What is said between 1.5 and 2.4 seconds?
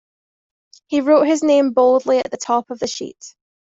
boldly at the